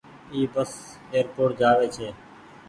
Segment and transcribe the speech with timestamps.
[0.33, 0.71] اي بس
[1.11, 2.07] ايئر پوٽ جآ وي ڇي۔